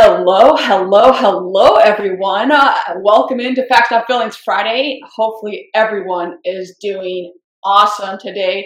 Hello, 0.00 0.54
hello, 0.56 1.12
hello, 1.12 1.74
everyone. 1.74 2.52
Uh, 2.52 2.72
welcome 3.00 3.40
into 3.40 3.66
Facts 3.66 3.90
Not 3.90 4.06
Feelings 4.06 4.36
Friday. 4.36 5.00
Hopefully, 5.16 5.70
everyone 5.74 6.38
is 6.44 6.76
doing 6.80 7.34
awesome 7.64 8.16
today 8.16 8.64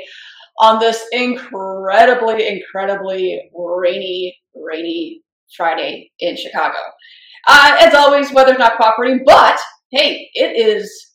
on 0.61 0.79
this 0.79 1.03
incredibly, 1.11 2.47
incredibly 2.47 3.41
rainy, 3.55 4.37
rainy 4.55 5.23
Friday 5.57 6.11
in 6.21 6.37
Chicago. 6.37 6.77
Uh, 7.49 7.77
as 7.81 7.95
always, 7.95 8.31
weather's 8.35 8.59
not 8.59 8.77
cooperating, 8.77 9.23
but 9.25 9.59
hey, 9.91 10.29
it 10.35 10.55
is 10.55 11.12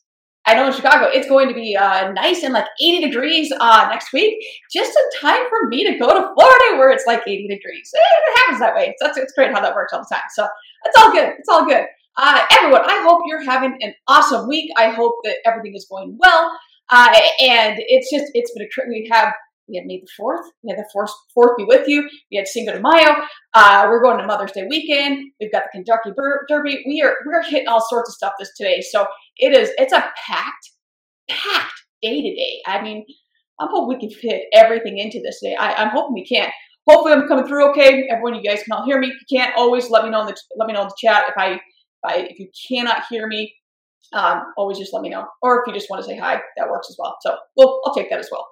I 0.48 0.54
know 0.54 0.66
in 0.66 0.72
Chicago 0.72 1.10
it's 1.12 1.28
going 1.28 1.48
to 1.48 1.54
be 1.54 1.76
uh, 1.76 2.10
nice 2.12 2.42
and 2.42 2.54
like 2.54 2.64
80 2.80 3.04
degrees 3.04 3.52
uh, 3.60 3.86
next 3.90 4.14
week. 4.14 4.42
Just 4.72 4.96
in 4.96 5.20
time 5.20 5.42
for 5.50 5.68
me 5.68 5.84
to 5.84 5.98
go 5.98 6.08
to 6.08 6.34
Florida 6.34 6.78
where 6.78 6.90
it's 6.90 7.04
like 7.06 7.20
80 7.26 7.48
degrees. 7.48 7.90
It 7.92 8.38
happens 8.38 8.60
that 8.60 8.74
way. 8.74 8.94
So 8.98 9.10
it's 9.16 9.34
great 9.34 9.52
how 9.52 9.60
that 9.60 9.74
works 9.74 9.92
all 9.92 10.00
the 10.00 10.06
time. 10.10 10.24
So 10.34 10.48
it's 10.86 10.96
all 10.96 11.12
good. 11.12 11.34
It's 11.38 11.50
all 11.50 11.66
good. 11.66 11.84
Uh, 12.16 12.40
everyone, 12.50 12.80
I 12.82 13.04
hope 13.06 13.20
you're 13.26 13.44
having 13.44 13.76
an 13.82 13.92
awesome 14.08 14.48
week. 14.48 14.70
I 14.78 14.88
hope 14.88 15.16
that 15.24 15.36
everything 15.44 15.74
is 15.74 15.86
going 15.88 16.16
well. 16.18 16.58
Uh, 16.88 17.12
and 17.40 17.76
it's 17.86 18.10
just, 18.10 18.32
it's 18.32 18.50
been 18.52 18.62
a, 18.66 18.88
we 18.88 19.06
have 19.12 19.34
we 19.68 19.76
had 19.76 19.86
May 19.86 20.00
the 20.00 20.08
Fourth. 20.16 20.46
We 20.62 20.70
had 20.70 20.78
the 20.78 20.88
Fourth, 20.92 21.10
fourth 21.34 21.56
be 21.56 21.64
with 21.64 21.86
you. 21.88 22.08
We 22.30 22.38
had 22.38 22.48
Cinco 22.48 22.72
de 22.72 22.80
Mayo. 22.80 23.16
Uh, 23.54 23.86
we're 23.88 24.02
going 24.02 24.18
to 24.18 24.26
Mother's 24.26 24.52
Day 24.52 24.66
weekend. 24.68 25.30
We've 25.40 25.52
got 25.52 25.64
the 25.64 25.70
Kentucky 25.78 26.10
Derby. 26.48 26.82
We 26.86 27.02
are 27.02 27.16
we're 27.26 27.42
hitting 27.42 27.68
all 27.68 27.84
sorts 27.88 28.10
of 28.10 28.14
stuff 28.14 28.32
this 28.38 28.50
today. 28.56 28.80
So 28.80 29.06
it 29.36 29.56
is 29.56 29.70
it's 29.78 29.92
a 29.92 30.04
packed, 30.26 30.70
packed 31.28 31.84
day 32.02 32.22
today. 32.22 32.60
I 32.66 32.82
mean, 32.82 33.04
I'm 33.60 33.68
hoping 33.70 33.96
we 33.96 34.08
can 34.08 34.18
fit 34.18 34.42
everything 34.54 34.98
into 34.98 35.20
this 35.22 35.40
day. 35.42 35.54
I, 35.54 35.74
I'm 35.74 35.90
hoping 35.90 36.14
we 36.14 36.26
can. 36.26 36.50
Hopefully, 36.88 37.12
I'm 37.12 37.28
coming 37.28 37.46
through 37.46 37.70
okay. 37.70 38.08
Everyone, 38.10 38.34
you 38.34 38.48
guys 38.48 38.62
can 38.62 38.72
all 38.72 38.84
hear 38.84 38.98
me. 38.98 39.08
If 39.08 39.14
you 39.28 39.38
can't, 39.38 39.54
always 39.56 39.90
let 39.90 40.04
me 40.04 40.10
know 40.10 40.22
in 40.22 40.26
the 40.28 40.36
let 40.56 40.66
me 40.66 40.72
know 40.72 40.82
in 40.82 40.88
the 40.88 40.96
chat 40.98 41.24
if 41.28 41.34
I 41.36 41.52
if, 41.52 41.60
I, 42.04 42.14
if 42.30 42.38
you 42.38 42.48
cannot 42.68 43.04
hear 43.10 43.26
me. 43.26 43.54
Um, 44.14 44.40
always 44.56 44.78
just 44.78 44.94
let 44.94 45.02
me 45.02 45.10
know, 45.10 45.26
or 45.42 45.60
if 45.60 45.66
you 45.66 45.74
just 45.74 45.90
want 45.90 46.02
to 46.02 46.08
say 46.08 46.16
hi, 46.16 46.40
that 46.56 46.70
works 46.70 46.88
as 46.88 46.96
well. 46.98 47.16
So, 47.20 47.36
well, 47.56 47.82
I'll 47.84 47.94
take 47.94 48.08
that 48.08 48.18
as 48.18 48.30
well. 48.32 48.48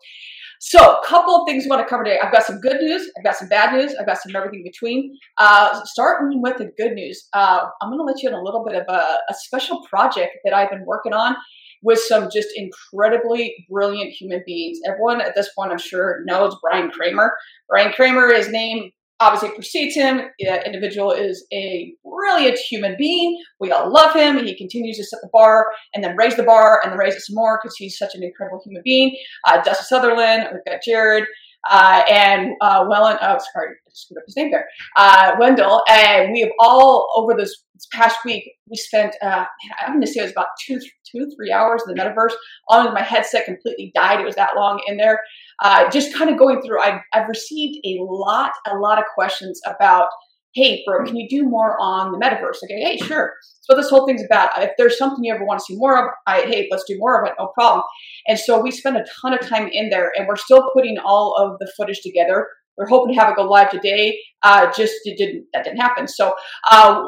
So, 0.61 0.79
a 0.81 1.07
couple 1.07 1.35
of 1.35 1.47
things 1.47 1.67
I 1.67 1.69
want 1.69 1.87
to 1.87 1.89
cover 1.89 2.05
today. 2.05 2.19
I've 2.23 2.33
got 2.33 2.45
some 2.45 2.61
good 2.61 2.81
news, 2.81 3.11
I've 3.17 3.25
got 3.25 3.37
some 3.37 3.49
bad 3.49 3.75
news, 3.75 3.95
I've 3.99 4.07
got 4.07 4.19
some 4.19 4.35
everything 4.35 4.62
between. 4.65 5.17
Uh, 5.39 5.85
starting 5.85 6.41
with 6.43 6.59
the 6.59 6.71
good 6.79 6.93
news, 6.93 7.29
uh, 7.33 7.62
I'm 7.83 7.91
going 7.91 7.99
to 7.99 8.05
let 8.05 8.23
you 8.23 8.29
in 8.29 8.35
a 8.35 8.43
little 8.43 8.65
bit 8.65 8.77
of 8.77 8.84
a, 8.89 9.19
a 9.29 9.34
special 9.34 9.83
project 9.89 10.39
that 10.45 10.55
I've 10.55 10.71
been 10.71 10.84
working 10.87 11.12
on 11.12 11.37
with 11.83 11.99
some 12.01 12.29
just 12.33 12.49
incredibly 12.57 13.55
brilliant 13.71 14.11
human 14.11 14.43
beings. 14.47 14.79
Everyone 14.87 15.21
at 15.21 15.34
this 15.34 15.51
point, 15.57 15.73
I'm 15.73 15.79
sure, 15.79 16.23
knows 16.27 16.57
Brian 16.62 16.91
Kramer. 16.91 17.33
Brian 17.69 17.93
Kramer 17.93 18.29
is 18.29 18.49
named 18.49 18.93
obviously 19.20 19.50
precedes 19.55 19.95
him. 19.95 20.22
The 20.39 20.67
individual 20.67 21.12
is 21.12 21.47
a 21.53 21.95
brilliant 22.05 22.59
human 22.59 22.97
being. 22.98 23.42
We 23.61 23.70
all 23.70 23.91
love 23.92 24.14
him. 24.14 24.45
He 24.45 24.56
continues 24.56 24.97
to 24.98 25.05
set 25.05 25.20
the 25.22 25.31
bar 25.33 25.67
and 25.95 26.05
then 26.05 26.17
raise 26.17 26.36
the 26.36 26.42
bar 26.42 26.81
and 26.83 26.92
then 26.92 26.98
raise 26.98 27.14
it 27.14 27.22
some 27.22 27.37
more 27.37 27.59
because 27.62 27.77
he's 27.77 27.98
such 27.98 28.14
an 28.14 28.22
incredible 28.22 28.61
human 28.64 28.83
being. 28.84 29.17
Uh, 29.44 29.62
Dusty 29.62 29.84
Sutherland, 29.84 30.48
we've 30.53 30.64
got 30.64 30.83
Jarrod, 30.87 31.25
uh, 31.70 32.03
and 32.09 32.55
uh, 32.61 32.84
Wellen, 32.84 33.19
oh, 33.20 33.39
sorry, 33.53 33.69
I 33.69 33.91
screwed 33.92 34.19
up 34.19 34.25
his 34.27 34.36
name 34.36 34.50
there, 34.50 34.67
uh, 34.97 35.33
Wendell, 35.39 35.83
and 35.89 36.33
we 36.33 36.41
have 36.41 36.50
all, 36.59 37.09
over 37.17 37.34
this, 37.34 37.64
this 37.75 37.86
past 37.92 38.19
week, 38.25 38.45
we 38.69 38.77
spent, 38.77 39.14
uh, 39.22 39.45
I'm 39.81 39.94
going 39.94 40.00
to 40.00 40.06
say 40.06 40.20
it 40.20 40.25
was 40.25 40.33
about 40.33 40.48
two, 40.67 40.81
two, 41.11 41.31
three 41.37 41.53
hours 41.53 41.83
in 41.87 41.94
the 41.94 42.00
metaverse. 42.00 42.34
On 42.69 42.92
my 42.94 43.03
headset 43.03 43.44
completely 43.44 43.92
died. 43.94 44.20
It 44.20 44.25
was 44.25 44.34
that 44.34 44.56
long 44.56 44.83
in 44.87 44.97
there. 44.97 45.20
Uh, 45.62 45.89
just 45.91 46.14
kind 46.14 46.31
of 46.31 46.39
going 46.39 46.62
through, 46.62 46.81
I've, 46.81 47.00
I've 47.12 47.28
received 47.28 47.78
a 47.84 47.98
lot, 48.00 48.53
a 48.67 48.77
lot 48.77 48.98
of 48.98 49.05
questions 49.14 49.61
about 49.67 50.09
hey, 50.57 50.83
bro, 50.87 51.05
can 51.05 51.17
you 51.17 51.29
do 51.29 51.47
more 51.47 51.77
on 51.79 52.12
the 52.12 52.19
metaverse? 52.19 52.57
Okay, 52.65 52.81
hey, 52.81 52.97
sure. 52.97 53.35
So 53.61 53.77
this 53.77 53.91
whole 53.91 54.06
thing's 54.06 54.25
about. 54.25 54.50
If 54.56 54.71
there's 54.78 54.97
something 54.97 55.22
you 55.22 55.34
ever 55.34 55.44
want 55.44 55.61
to 55.61 55.65
see 55.67 55.77
more 55.77 56.03
of, 56.03 56.11
I, 56.27 56.41
hey, 56.43 56.67
let's 56.71 56.84
do 56.89 56.97
more 56.99 57.22
of 57.22 57.28
it, 57.28 57.34
no 57.39 57.49
problem. 57.55 57.83
And 58.27 58.39
so 58.39 58.61
we 58.61 58.71
spend 58.71 58.97
a 58.97 59.05
ton 59.21 59.34
of 59.34 59.47
time 59.47 59.69
in 59.71 59.91
there, 59.91 60.11
and 60.16 60.27
we're 60.27 60.37
still 60.37 60.71
putting 60.75 60.97
all 60.99 61.37
of 61.39 61.59
the 61.59 61.71
footage 61.77 62.00
together. 62.03 62.49
We're 62.78 62.89
hoping 62.89 63.15
to 63.15 63.21
have 63.21 63.31
it 63.31 63.37
go 63.37 63.45
live 63.45 63.71
today. 63.71 64.19
Uh, 64.43 64.71
just 64.72 64.95
it 65.05 65.16
didn't 65.19 65.47
that 65.53 65.65
didn't 65.65 65.81
happen. 65.81 66.09
So 66.09 66.34
uh, 66.71 67.03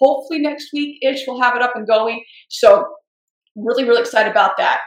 hopefully 0.00 0.40
next 0.40 0.70
week 0.72 0.98
ish 1.02 1.24
we'll 1.26 1.40
have 1.40 1.54
it 1.54 1.62
up 1.62 1.76
and 1.76 1.86
going. 1.86 2.24
So 2.48 2.84
really 3.54 3.84
really 3.84 4.00
excited 4.00 4.30
about 4.30 4.56
that. 4.58 4.80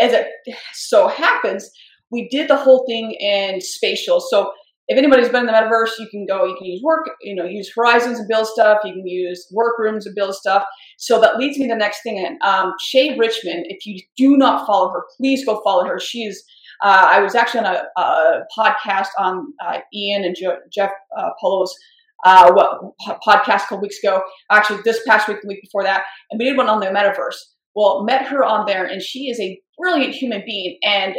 As 0.00 0.12
it 0.12 0.26
so 0.72 1.06
happens, 1.06 1.70
we 2.10 2.28
did 2.30 2.48
the 2.48 2.56
whole 2.56 2.84
thing 2.88 3.12
in 3.12 3.60
spatial. 3.60 4.20
So 4.20 4.52
if 4.90 4.98
anybody's 4.98 5.28
been 5.28 5.42
in 5.42 5.46
the 5.46 5.52
metaverse, 5.52 6.00
you 6.00 6.08
can 6.08 6.26
go, 6.26 6.44
you 6.44 6.56
can 6.56 6.66
use 6.66 6.82
work, 6.82 7.08
you 7.20 7.32
know, 7.32 7.44
use 7.44 7.70
Horizons 7.72 8.18
and 8.18 8.26
build 8.28 8.48
stuff. 8.48 8.78
You 8.84 8.92
can 8.92 9.06
use 9.06 9.46
workrooms 9.52 10.04
and 10.04 10.16
build 10.16 10.34
stuff. 10.34 10.64
So 10.98 11.20
that 11.20 11.36
leads 11.36 11.58
me 11.58 11.68
to 11.68 11.74
the 11.74 11.78
next 11.78 12.02
thing. 12.02 12.18
And 12.18 12.42
um, 12.42 12.74
Shea 12.80 13.16
Richburg, 13.16 13.62
if 13.68 13.86
you 13.86 14.02
do 14.16 14.36
not 14.36 14.66
follow 14.66 14.90
her, 14.90 15.04
please 15.16 15.44
go 15.46 15.60
follow 15.62 15.86
her. 15.86 16.00
She's, 16.00 16.42
uh, 16.82 17.04
I 17.06 17.20
was 17.20 17.36
actually 17.36 17.60
on 17.60 17.76
a, 17.76 18.00
a 18.00 18.40
podcast 18.58 19.10
on 19.16 19.52
uh, 19.64 19.78
Ian 19.94 20.24
and 20.24 20.34
jo- 20.36 20.58
Jeff 20.72 20.90
uh, 21.16 21.30
Polo's 21.40 21.72
uh, 22.24 22.50
what, 22.52 22.80
podcast 23.24 23.66
a 23.66 23.68
couple 23.68 23.82
weeks 23.82 24.02
ago. 24.02 24.22
Actually, 24.50 24.80
this 24.84 25.00
past 25.06 25.28
week, 25.28 25.38
the 25.40 25.46
week 25.46 25.62
before 25.62 25.84
that, 25.84 26.02
and 26.32 26.38
we 26.40 26.46
did 26.46 26.56
one 26.56 26.68
on 26.68 26.80
the 26.80 26.86
metaverse. 26.86 27.36
Well, 27.76 28.02
met 28.02 28.26
her 28.26 28.44
on 28.44 28.66
there, 28.66 28.86
and 28.86 29.00
she 29.00 29.30
is 29.30 29.38
a 29.38 29.56
brilliant 29.78 30.16
human 30.16 30.42
being. 30.44 30.78
And 30.82 31.14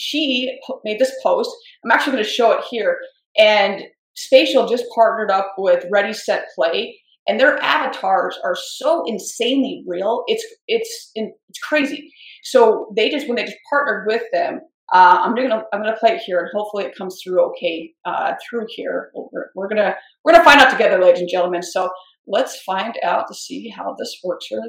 she 0.00 0.58
made 0.84 0.98
this 0.98 1.12
post. 1.22 1.50
I'm 1.84 1.90
actually 1.90 2.14
going 2.14 2.24
to 2.24 2.30
show 2.30 2.52
it 2.52 2.64
here. 2.70 2.98
And 3.38 3.84
Spatial 4.16 4.68
just 4.68 4.84
partnered 4.94 5.30
up 5.30 5.54
with 5.56 5.84
Ready 5.90 6.12
Set 6.12 6.46
Play, 6.54 6.98
and 7.26 7.38
their 7.38 7.62
avatars 7.62 8.38
are 8.44 8.56
so 8.56 9.04
insanely 9.06 9.84
real. 9.86 10.24
It's 10.26 10.44
it's 10.66 11.10
it's 11.14 11.58
crazy. 11.62 12.12
So 12.42 12.92
they 12.96 13.08
just 13.08 13.28
when 13.28 13.36
they 13.36 13.44
just 13.44 13.56
partnered 13.70 14.06
with 14.06 14.22
them, 14.32 14.60
uh, 14.92 15.20
I'm 15.22 15.34
gonna 15.34 15.62
I'm 15.72 15.82
gonna 15.82 15.96
play 15.96 16.16
it 16.16 16.22
here, 16.26 16.40
and 16.40 16.48
hopefully 16.52 16.84
it 16.84 16.96
comes 16.96 17.20
through 17.22 17.40
okay 17.50 17.92
uh, 18.04 18.34
through 18.48 18.66
here. 18.68 19.10
We're, 19.14 19.50
we're 19.54 19.68
gonna 19.68 19.94
we're 20.24 20.32
gonna 20.32 20.44
find 20.44 20.60
out 20.60 20.70
together, 20.70 21.02
ladies 21.02 21.20
and 21.20 21.30
gentlemen. 21.30 21.62
So 21.62 21.90
let's 22.26 22.60
find 22.62 22.98
out 23.02 23.28
to 23.28 23.34
see 23.34 23.68
how 23.68 23.94
this 23.98 24.18
works. 24.24 24.46
Here, 24.46 24.60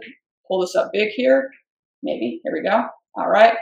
pull 0.47 0.61
this 0.61 0.75
up 0.75 0.91
big 0.93 1.09
here. 1.15 1.49
Maybe 2.03 2.41
here 2.43 2.53
we 2.53 2.61
go. 2.61 2.85
All 3.15 3.29
right. 3.29 3.55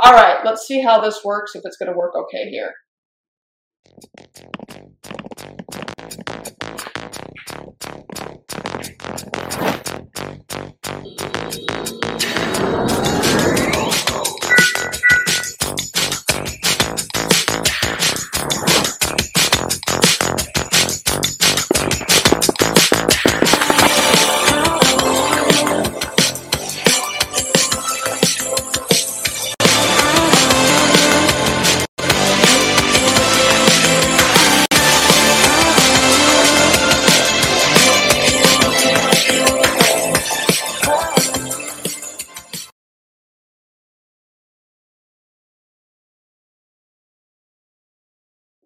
All 0.00 0.12
right, 0.12 0.44
let's 0.44 0.64
see 0.64 0.80
how 0.80 1.00
this 1.00 1.24
works, 1.24 1.56
if 1.56 1.62
it's 1.64 1.76
going 1.76 1.90
to 1.90 1.98
work 1.98 2.14
okay 2.14 2.48
here. 2.50 2.72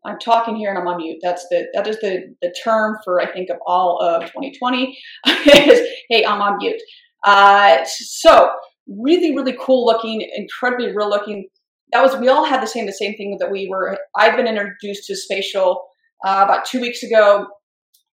I'm 0.04 0.19
talking 0.19 0.56
here 0.56 0.70
and 0.70 0.78
I'm 0.78 0.88
on 0.88 0.96
mute. 0.96 1.19
That's 1.22 1.46
the 1.50 1.66
that 1.75 1.87
is 1.87 1.99
the 2.00 2.34
the 2.43 2.54
term 2.64 2.99
for 3.04 3.20
I 3.20 3.32
think 3.32 3.50
of 3.50 3.58
all 3.66 4.00
of 4.00 4.22
2020 4.22 4.99
is 5.26 5.88
hey 6.08 6.25
I'm 6.25 6.40
on 6.40 6.58
mute. 6.58 6.81
Uh, 7.25 7.78
so 7.84 8.50
really 8.88 9.34
really 9.34 9.56
cool 9.60 9.87
looking, 9.87 10.28
incredibly 10.34 10.94
real 10.94 11.08
looking. 11.08 11.49
That 11.93 12.02
was 12.02 12.16
we 12.16 12.28
all 12.28 12.44
had 12.44 12.62
the 12.62 12.66
same 12.66 12.87
the 12.87 12.93
same 12.93 13.14
thing 13.16 13.37
that 13.38 13.50
we 13.50 13.69
were. 13.69 13.96
I've 14.16 14.37
been 14.37 14.46
introduced 14.46 15.06
to 15.06 15.16
spatial 15.16 15.82
uh, 16.26 16.43
about 16.44 16.64
two 16.64 16.81
weeks 16.81 17.02
ago. 17.02 17.46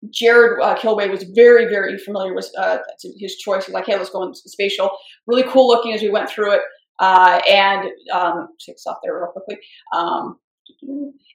Jarrod 0.09 0.63
uh, 0.63 0.77
Kilway 0.77 1.11
was 1.11 1.25
very 1.35 1.67
very 1.67 1.99
familiar 1.99 2.35
with 2.35 2.51
uh, 2.59 2.79
his 3.19 3.37
choice. 3.37 3.67
He's 3.67 3.75
like 3.75 3.87
hey 3.87 3.97
let's 3.97 4.11
go 4.11 4.23
into 4.25 4.41
spatial. 4.47 4.91
Really 5.27 5.45
cool 5.45 5.69
looking 5.69 5.93
as 5.93 6.03
we 6.03 6.11
went 6.11 6.29
through 6.29 6.53
it. 6.53 6.61
Uh, 6.99 7.41
and 7.47 7.91
um, 8.11 8.49
take 8.65 8.77
this 8.77 8.87
off 8.87 8.97
there 9.03 9.15
real 9.15 9.31
quickly. 9.31 9.59
Um, 9.95 10.39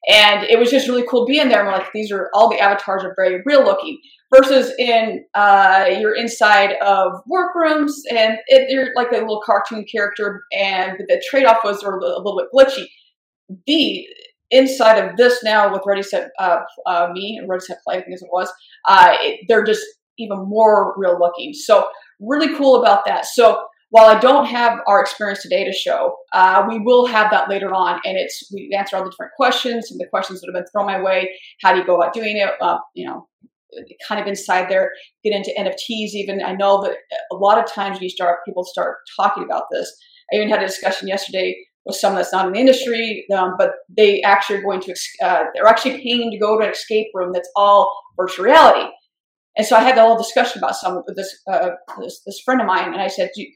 and 0.07 0.43
it 0.43 0.59
was 0.59 0.71
just 0.71 0.87
really 0.87 1.05
cool 1.07 1.25
being 1.25 1.49
there. 1.49 1.65
I'm 1.65 1.71
like, 1.71 1.91
these 1.93 2.11
are 2.11 2.29
all 2.33 2.49
the 2.49 2.59
avatars 2.59 3.03
are 3.03 3.13
very 3.15 3.41
real 3.45 3.63
looking. 3.63 3.99
Versus 4.33 4.71
in 4.79 5.25
uh, 5.33 5.87
you're 5.99 6.15
inside 6.15 6.75
of 6.81 7.21
workrooms 7.27 8.01
and 8.09 8.37
it, 8.47 8.69
you're 8.69 8.93
like 8.95 9.11
a 9.11 9.17
little 9.17 9.41
cartoon 9.45 9.85
character, 9.91 10.43
and 10.53 10.97
the 11.09 11.21
trade 11.29 11.45
off 11.45 11.57
was 11.63 11.83
a 11.83 11.89
little, 11.89 12.15
a 12.15 12.23
little 12.23 12.39
bit 12.39 12.47
glitchy. 12.53 12.87
The 13.67 14.07
inside 14.51 14.97
of 15.03 15.17
this 15.17 15.43
now 15.43 15.71
with 15.71 15.81
Ready 15.85 16.03
Set 16.03 16.29
uh, 16.39 16.59
uh, 16.85 17.09
Me 17.13 17.37
and 17.37 17.49
Ready 17.49 17.65
Set 17.65 17.79
Play, 17.83 17.97
I 17.97 18.01
think 18.01 18.13
as 18.13 18.21
it 18.21 18.29
was, 18.31 18.49
uh, 18.87 19.15
it, 19.19 19.41
they're 19.47 19.65
just 19.65 19.85
even 20.17 20.37
more 20.47 20.93
real 20.97 21.19
looking. 21.19 21.53
So 21.53 21.87
really 22.19 22.55
cool 22.55 22.81
about 22.81 23.05
that. 23.05 23.25
So 23.25 23.65
while 23.91 24.05
I 24.05 24.19
don't 24.19 24.45
have 24.45 24.79
our 24.87 25.01
experience 25.01 25.41
today 25.41 25.65
to 25.65 25.73
show, 25.73 26.15
uh, 26.31 26.65
we 26.67 26.79
will 26.79 27.05
have 27.07 27.29
that 27.31 27.49
later 27.49 27.73
on, 27.73 27.99
and 28.05 28.17
it's 28.17 28.49
we 28.53 28.73
answer 28.75 28.95
all 28.95 29.03
the 29.03 29.11
different 29.11 29.33
questions 29.35 29.91
and 29.91 29.99
the 29.99 30.07
questions 30.07 30.39
that 30.39 30.47
have 30.47 30.53
been 30.53 30.65
thrown 30.71 30.85
my 30.85 31.01
way. 31.01 31.29
How 31.61 31.73
do 31.73 31.79
you 31.79 31.85
go 31.85 31.97
about 31.97 32.13
doing 32.13 32.37
it? 32.37 32.49
Uh, 32.61 32.77
you 32.95 33.05
know, 33.05 33.27
kind 34.07 34.21
of 34.21 34.27
inside 34.27 34.69
there, 34.69 34.91
get 35.25 35.35
into 35.35 35.53
NFTs. 35.59 36.11
Even 36.13 36.41
I 36.41 36.53
know 36.53 36.81
that 36.83 36.95
a 37.33 37.35
lot 37.35 37.59
of 37.59 37.69
times 37.69 37.99
you 38.01 38.09
start 38.09 38.39
people 38.45 38.63
start 38.63 38.97
talking 39.19 39.43
about 39.43 39.63
this. 39.71 39.93
I 40.31 40.37
even 40.37 40.49
had 40.49 40.63
a 40.63 40.67
discussion 40.67 41.09
yesterday 41.09 41.57
with 41.85 41.97
someone 41.97 42.21
that's 42.21 42.31
not 42.31 42.47
in 42.47 42.53
the 42.53 42.59
industry, 42.59 43.25
um, 43.35 43.55
but 43.57 43.71
they 43.97 44.21
actually 44.21 44.59
are 44.59 44.63
going 44.63 44.79
to 44.81 44.95
uh, 45.21 45.43
they're 45.53 45.67
actually 45.67 46.01
paying 46.01 46.31
to 46.31 46.37
go 46.37 46.57
to 46.57 46.65
an 46.65 46.71
escape 46.71 47.07
room 47.13 47.31
that's 47.33 47.49
all 47.57 47.93
virtual 48.17 48.45
reality. 48.45 48.89
And 49.57 49.67
so 49.67 49.75
I 49.75 49.81
had 49.81 49.97
the 49.97 50.01
whole 50.01 50.17
discussion 50.17 50.59
about 50.59 50.77
some 50.77 51.03
with 51.05 51.17
this, 51.17 51.41
uh, 51.51 51.71
this 51.99 52.21
this 52.25 52.39
friend 52.39 52.61
of 52.61 52.67
mine, 52.67 52.93
and 52.93 53.01
I 53.01 53.07
said, 53.07 53.31
you 53.35 53.51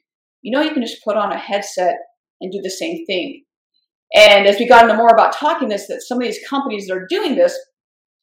know, 0.51 0.61
you 0.61 0.71
can 0.71 0.81
just 0.81 1.03
put 1.03 1.17
on 1.17 1.31
a 1.31 1.37
headset 1.37 1.95
and 2.41 2.51
do 2.51 2.61
the 2.61 2.69
same 2.69 3.05
thing. 3.05 3.43
And 4.13 4.45
as 4.45 4.59
we 4.59 4.67
got 4.67 4.83
into 4.83 4.95
more 4.95 5.13
about 5.13 5.35
talking 5.35 5.69
this, 5.69 5.87
that 5.87 6.01
some 6.01 6.17
of 6.19 6.23
these 6.23 6.39
companies 6.47 6.87
that 6.87 6.95
are 6.95 7.07
doing 7.09 7.35
this, 7.35 7.57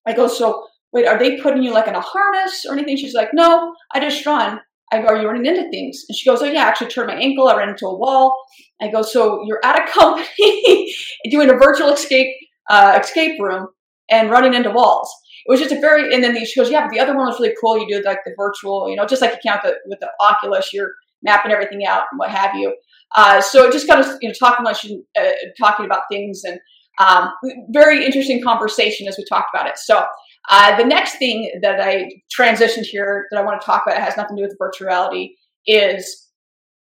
I 0.06 0.12
go, 0.12 0.28
so 0.28 0.66
wait, 0.92 1.06
are 1.06 1.18
they 1.18 1.40
putting 1.40 1.62
you 1.62 1.72
like 1.72 1.88
in 1.88 1.94
a 1.94 2.00
harness 2.00 2.64
or 2.66 2.74
anything? 2.74 2.96
She's 2.96 3.14
like, 3.14 3.30
no, 3.32 3.74
I 3.92 4.00
just 4.00 4.24
run. 4.24 4.60
I 4.92 5.00
go, 5.00 5.08
are 5.08 5.20
you 5.20 5.26
running 5.26 5.46
into 5.46 5.68
things? 5.70 6.04
And 6.08 6.16
she 6.16 6.28
goes, 6.28 6.42
oh 6.42 6.46
yeah, 6.46 6.64
I 6.64 6.68
actually 6.68 6.90
turned 6.90 7.08
my 7.08 7.14
ankle. 7.14 7.48
I 7.48 7.56
ran 7.56 7.70
into 7.70 7.86
a 7.86 7.96
wall. 7.96 8.36
I 8.80 8.90
go, 8.90 9.02
so 9.02 9.42
you're 9.46 9.60
at 9.64 9.88
a 9.88 9.90
company 9.90 10.94
doing 11.30 11.48
a 11.48 11.54
virtual 11.54 11.88
escape 11.88 12.28
uh, 12.68 12.98
escape 13.02 13.40
room 13.40 13.68
and 14.10 14.30
running 14.30 14.54
into 14.54 14.70
walls. 14.70 15.10
It 15.44 15.50
was 15.50 15.60
just 15.60 15.72
a 15.72 15.80
very, 15.80 16.14
and 16.14 16.22
then 16.22 16.36
she 16.44 16.60
goes, 16.60 16.70
yeah, 16.70 16.82
but 16.82 16.92
the 16.92 17.00
other 17.00 17.16
one 17.16 17.26
was 17.26 17.40
really 17.40 17.54
cool. 17.60 17.78
You 17.78 17.86
do 17.88 18.02
like 18.04 18.20
the 18.24 18.34
virtual, 18.36 18.88
you 18.88 18.96
know, 18.96 19.06
just 19.06 19.22
like 19.22 19.32
you 19.32 19.50
count 19.50 19.62
the, 19.64 19.74
with 19.86 19.98
the 19.98 20.10
Oculus, 20.20 20.72
you're 20.72 20.92
mapping 21.22 21.52
everything 21.52 21.84
out 21.86 22.04
and 22.10 22.18
what 22.18 22.30
have 22.30 22.54
you. 22.54 22.74
Uh, 23.16 23.40
so 23.40 23.70
just 23.70 23.86
kind 23.88 24.00
of 24.00 24.06
you 24.20 24.28
know 24.28 24.34
talking 24.38 25.04
uh, 25.18 25.30
talking 25.58 25.84
about 25.86 26.02
things 26.10 26.42
and 26.44 26.58
um, 26.98 27.30
very 27.70 28.04
interesting 28.04 28.42
conversation 28.42 29.08
as 29.08 29.16
we 29.16 29.24
talked 29.24 29.48
about 29.54 29.68
it. 29.68 29.78
So 29.78 30.04
uh, 30.50 30.76
the 30.76 30.84
next 30.84 31.16
thing 31.16 31.50
that 31.62 31.80
I 31.80 32.10
transitioned 32.38 32.84
here 32.84 33.26
that 33.30 33.38
I 33.38 33.42
want 33.42 33.60
to 33.60 33.64
talk 33.64 33.84
about 33.86 34.00
has 34.00 34.16
nothing 34.16 34.36
to 34.36 34.42
do 34.42 34.48
with 34.48 34.56
virtual 34.58 34.88
reality 34.88 35.36
is 35.66 36.28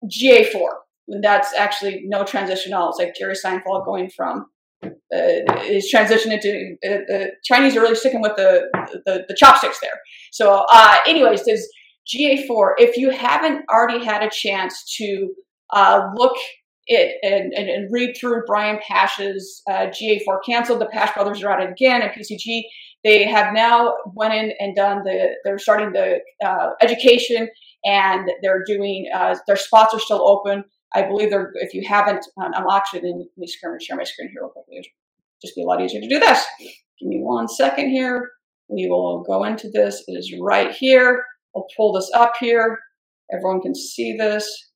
GA4. 0.06 0.68
And 1.08 1.24
that's 1.24 1.54
actually 1.56 2.04
no 2.06 2.24
transition 2.24 2.74
at 2.74 2.78
all. 2.78 2.90
It's 2.90 3.00
like 3.00 3.16
Jerry 3.16 3.36
Seinfeld 3.36 3.86
going 3.86 4.10
from 4.10 4.48
uh, 4.84 4.90
is 5.64 5.92
transitioned 5.94 6.34
into 6.34 6.76
uh, 6.86 7.02
the 7.08 7.32
Chinese 7.44 7.76
are 7.76 7.82
really 7.82 7.96
sticking 7.96 8.22
with 8.22 8.36
the 8.36 8.70
the, 9.06 9.26
the 9.28 9.36
chopsticks 9.36 9.80
there. 9.82 10.00
So, 10.32 10.66
uh, 10.72 10.98
anyways, 11.08 11.46
there's 11.46 11.68
GA4, 12.08 12.74
if 12.78 12.98
you 12.98 13.10
haven't 13.10 13.66
already 13.70 14.04
had 14.04 14.24
a 14.24 14.30
chance 14.30 14.84
to 14.98 15.34
uh, 15.72 16.08
look 16.16 16.36
it 16.88 17.18
and, 17.24 17.52
and, 17.54 17.68
and, 17.68 17.92
read 17.92 18.16
through 18.16 18.44
Brian 18.46 18.80
Pasch's 18.88 19.64
uh, 19.68 19.88
GA4 19.88 20.38
canceled, 20.46 20.80
the 20.80 20.86
Pash 20.86 21.14
brothers 21.16 21.42
are 21.44 21.50
at 21.50 21.64
it 21.64 21.72
again, 21.72 22.04
at 22.04 22.14
PCG, 22.14 22.62
they 23.04 23.24
have 23.24 23.54
now 23.54 23.96
went 24.14 24.34
in 24.34 24.54
and 24.60 24.76
done 24.76 25.04
the, 25.04 25.36
they're 25.44 25.58
starting 25.58 25.94
the 25.94 26.20
uh, 26.46 26.72
education 26.82 27.50
and 27.84 28.30
they're 28.44 28.64
doing, 28.66 29.10
uh, 29.16 29.36
their 29.48 29.58
spots 29.58 29.94
are 29.96 30.00
still 30.00 30.28
open. 30.28 30.64
I 30.94 31.04
believe 31.04 31.32
they're, 31.32 31.52
if 31.56 31.74
you 31.74 31.88
haven't, 31.88 32.26
um, 32.40 32.54
I'm 32.56 32.66
actually, 32.72 33.02
let 33.02 33.38
me 33.38 33.48
share 33.48 33.98
my 33.98 34.04
screen 34.04 34.30
here 34.30 34.42
real 34.42 34.50
quickly. 34.50 34.78
It'd 34.78 34.86
just 35.42 35.56
be 35.56 35.64
a 35.64 35.66
lot 35.66 35.82
easier 35.82 36.02
to 36.02 36.08
do 36.08 36.20
this. 36.20 36.46
Give 37.00 37.10
me 37.10 37.20
one 37.20 37.48
second 37.48 37.90
here. 37.90 38.30
We 38.70 38.88
will 38.90 39.24
go 39.24 39.44
into 39.44 39.70
this. 39.70 40.04
It 40.08 40.14
is 40.14 40.34
right 40.40 40.72
here. 40.72 41.24
I'll 41.56 41.68
pull 41.76 41.94
this 41.94 42.10
up 42.14 42.34
here. 42.40 42.80
Everyone 43.34 43.62
can 43.62 43.76
see 43.76 44.16
this. 44.18 44.72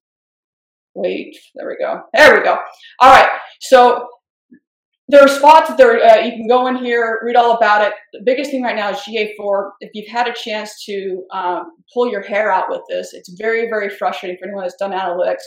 Wait, 0.95 1.37
there 1.55 1.67
we 1.67 1.77
go. 1.77 2.01
There 2.13 2.35
we 2.35 2.43
go. 2.43 2.57
All 2.99 3.13
right. 3.13 3.29
So 3.61 4.07
there 5.07 5.23
are 5.23 5.27
spots 5.27 5.73
there. 5.75 6.03
Uh, 6.03 6.21
you 6.21 6.31
can 6.31 6.47
go 6.47 6.67
in 6.67 6.77
here, 6.77 7.19
read 7.23 7.35
all 7.35 7.57
about 7.57 7.85
it. 7.85 7.93
The 8.13 8.21
biggest 8.23 8.51
thing 8.51 8.63
right 8.63 8.75
now 8.75 8.91
is 8.91 8.97
GA4. 8.99 9.69
If 9.81 9.91
you've 9.93 10.11
had 10.11 10.27
a 10.27 10.33
chance 10.33 10.83
to 10.85 11.23
um, 11.33 11.71
pull 11.93 12.09
your 12.09 12.21
hair 12.21 12.51
out 12.51 12.65
with 12.69 12.81
this, 12.89 13.13
it's 13.13 13.35
very, 13.39 13.67
very 13.69 13.89
frustrating 13.89 14.37
for 14.39 14.47
anyone 14.47 14.63
that's 14.63 14.75
done 14.75 14.91
analytics. 14.91 15.41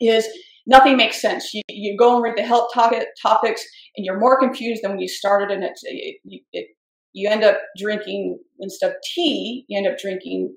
Is 0.00 0.26
nothing 0.66 0.96
makes 0.96 1.20
sense. 1.20 1.52
You, 1.54 1.62
you 1.68 1.96
go 1.98 2.14
and 2.14 2.22
read 2.22 2.36
the 2.36 2.42
help 2.42 2.72
topic, 2.72 3.08
topics, 3.20 3.64
and 3.96 4.04
you're 4.04 4.18
more 4.18 4.38
confused 4.38 4.82
than 4.82 4.92
when 4.92 5.00
you 5.00 5.08
started, 5.08 5.50
and 5.50 5.64
it, 5.64 5.78
it, 5.84 6.42
it 6.52 6.66
you 7.16 7.30
end 7.30 7.42
up 7.42 7.56
drinking 7.78 8.38
instead 8.60 8.90
of 8.90 8.96
tea, 9.14 9.64
you 9.68 9.78
end 9.78 9.86
up 9.86 9.98
drinking, 9.98 10.54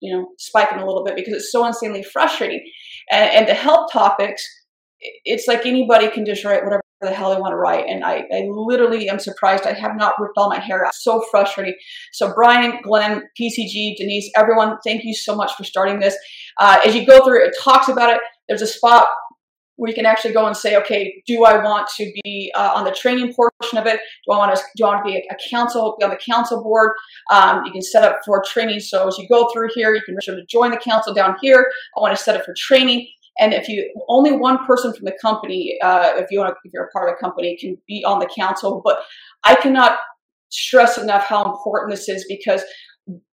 you 0.00 0.12
know, 0.12 0.26
spiking 0.36 0.78
a 0.78 0.84
little 0.84 1.04
bit 1.04 1.14
because 1.14 1.32
it's 1.32 1.52
so 1.52 1.64
insanely 1.64 2.02
frustrating. 2.02 2.60
And, 3.12 3.30
and 3.30 3.48
the 3.48 3.54
help 3.54 3.92
topics, 3.92 4.44
it's 5.24 5.46
like 5.46 5.64
anybody 5.64 6.10
can 6.10 6.26
just 6.26 6.44
write 6.44 6.64
whatever 6.64 6.82
the 7.00 7.12
hell 7.12 7.32
they 7.32 7.40
want 7.40 7.52
to 7.52 7.56
write. 7.56 7.84
And 7.86 8.04
I, 8.04 8.24
I 8.34 8.48
literally 8.48 9.08
am 9.08 9.20
surprised 9.20 9.64
I 9.64 9.74
have 9.74 9.96
not 9.96 10.14
ripped 10.18 10.34
all 10.36 10.50
my 10.50 10.58
hair 10.58 10.84
out. 10.84 10.92
So 10.92 11.24
frustrating. 11.30 11.76
So 12.12 12.34
Brian, 12.34 12.80
Glenn, 12.82 13.22
PCG, 13.40 13.96
Denise, 13.96 14.28
everyone, 14.36 14.78
thank 14.84 15.04
you 15.04 15.14
so 15.14 15.36
much 15.36 15.54
for 15.54 15.62
starting 15.62 16.00
this. 16.00 16.16
Uh, 16.58 16.80
as 16.84 16.96
you 16.96 17.06
go 17.06 17.24
through 17.24 17.44
it, 17.44 17.50
it 17.50 17.56
talks 17.62 17.86
about 17.86 18.12
it. 18.12 18.20
There's 18.48 18.62
a 18.62 18.66
spot 18.66 19.06
you 19.78 19.94
can 19.94 20.06
actually 20.06 20.32
go 20.32 20.46
and 20.46 20.56
say, 20.56 20.76
okay, 20.76 21.22
do 21.26 21.44
I 21.44 21.62
want 21.62 21.88
to 21.96 22.10
be 22.24 22.50
uh, 22.54 22.72
on 22.74 22.84
the 22.84 22.92
training 22.92 23.34
portion 23.34 23.78
of 23.78 23.86
it? 23.86 24.00
Do 24.26 24.32
I 24.32 24.38
want 24.38 24.56
to 24.56 24.62
do 24.76 24.84
I 24.84 24.94
want 24.94 25.06
to 25.06 25.12
be 25.12 25.18
a, 25.18 25.50
council, 25.50 25.96
be 25.98 26.04
on 26.04 26.10
the 26.10 26.16
council 26.16 26.62
board? 26.62 26.92
Um, 27.30 27.64
you 27.64 27.72
can 27.72 27.82
set 27.82 28.02
up 28.02 28.20
for 28.24 28.42
training. 28.46 28.80
So 28.80 29.06
as 29.08 29.18
you 29.18 29.28
go 29.28 29.50
through 29.52 29.68
here, 29.74 29.94
you 29.94 30.00
can 30.04 30.14
register 30.14 30.36
to 30.36 30.46
join 30.46 30.70
the 30.70 30.78
council 30.78 31.12
down 31.12 31.36
here. 31.42 31.70
I 31.96 32.00
want 32.00 32.16
to 32.16 32.22
set 32.22 32.36
up 32.36 32.44
for 32.44 32.54
training. 32.56 33.06
And 33.38 33.52
if 33.52 33.68
you 33.68 33.92
only 34.08 34.32
one 34.32 34.64
person 34.64 34.94
from 34.94 35.04
the 35.04 35.16
company, 35.20 35.76
uh, 35.82 36.12
if 36.16 36.30
you 36.30 36.38
want, 36.38 36.54
to, 36.54 36.56
if 36.64 36.72
you're 36.72 36.84
a 36.84 36.90
part 36.90 37.10
of 37.10 37.14
the 37.14 37.20
company, 37.20 37.56
can 37.60 37.76
be 37.86 38.02
on 38.06 38.18
the 38.18 38.28
council. 38.34 38.80
But 38.82 39.00
I 39.44 39.56
cannot 39.56 39.98
stress 40.48 40.96
enough 40.96 41.24
how 41.24 41.44
important 41.44 41.90
this 41.90 42.08
is 42.08 42.24
because 42.28 42.62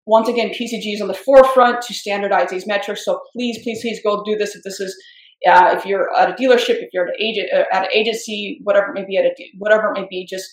once 0.07 0.27
again, 0.27 0.49
PCG 0.49 0.95
is 0.95 1.01
on 1.01 1.07
the 1.07 1.13
forefront 1.13 1.81
to 1.83 1.93
standardize 1.93 2.49
these 2.49 2.65
metrics. 2.65 3.05
So 3.05 3.21
please, 3.33 3.61
please, 3.61 3.81
please 3.81 3.99
go 4.03 4.23
do 4.23 4.35
this 4.35 4.55
if 4.55 4.63
this 4.63 4.79
is 4.79 4.95
uh, 5.47 5.75
if 5.77 5.85
you're 5.85 6.15
at 6.15 6.29
a 6.29 6.33
dealership, 6.33 6.81
if 6.81 6.89
you're 6.93 7.07
at 7.07 7.15
an 7.15 7.21
agent, 7.21 7.49
uh, 7.53 7.63
at 7.71 7.83
an 7.83 7.89
agency, 7.93 8.59
whatever 8.63 8.87
it 8.87 8.93
may 8.93 9.05
be, 9.05 9.17
at 9.17 9.25
a 9.25 9.33
whatever 9.57 9.91
it 9.91 9.99
may 9.99 10.07
be, 10.09 10.25
just 10.25 10.49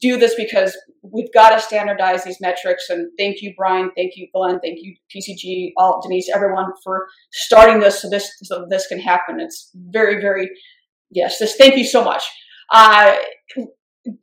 do 0.00 0.16
this 0.16 0.34
because 0.34 0.76
we've 1.02 1.32
got 1.32 1.50
to 1.50 1.60
standardize 1.60 2.24
these 2.24 2.40
metrics. 2.40 2.88
And 2.88 3.10
thank 3.18 3.42
you, 3.42 3.52
Brian. 3.56 3.90
Thank 3.96 4.12
you, 4.16 4.28
Glenn. 4.32 4.60
Thank 4.60 4.78
you, 4.80 4.94
PCG, 5.14 5.72
all 5.76 6.00
Denise, 6.02 6.30
everyone 6.32 6.72
for 6.84 7.08
starting 7.32 7.80
this 7.80 8.00
so 8.00 8.08
this 8.08 8.30
so 8.42 8.66
this 8.70 8.86
can 8.86 9.00
happen. 9.00 9.40
It's 9.40 9.70
very, 9.74 10.20
very 10.20 10.48
yes. 11.10 11.38
This 11.38 11.56
thank 11.56 11.76
you 11.76 11.84
so 11.84 12.04
much. 12.04 12.24
Uh, 12.70 13.16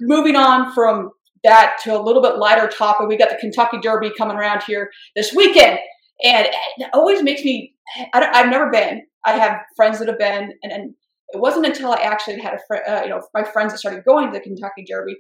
moving 0.01 0.36
on 0.36 0.74
from 0.74 1.12
that 1.43 1.77
to 1.83 1.98
a 1.98 2.01
little 2.01 2.22
bit 2.22 2.38
lighter 2.38 2.67
topic, 2.67 3.07
we 3.07 3.17
got 3.17 3.29
the 3.29 3.38
Kentucky 3.38 3.77
Derby 3.81 4.12
coming 4.17 4.38
around 4.38 4.63
here 4.63 4.89
this 5.15 5.33
weekend, 5.33 5.79
and 6.24 6.48
it 6.77 6.89
always 6.93 7.22
makes 7.22 7.43
me. 7.43 7.75
I 8.13 8.38
have 8.38 8.50
never 8.50 8.69
been. 8.69 9.01
I 9.25 9.33
have 9.33 9.59
friends 9.75 9.99
that 9.99 10.07
have 10.07 10.19
been, 10.19 10.53
and, 10.63 10.71
and 10.71 10.93
it 11.29 11.39
wasn't 11.39 11.65
until 11.65 11.91
I 11.91 11.97
actually 12.01 12.39
had 12.39 12.53
a 12.53 12.59
friend, 12.67 12.83
uh, 12.88 13.01
you 13.03 13.09
know, 13.09 13.21
my 13.33 13.43
friends 13.43 13.73
that 13.73 13.79
started 13.79 14.03
going 14.05 14.27
to 14.27 14.33
the 14.33 14.43
Kentucky 14.43 14.85
Derby 14.88 15.15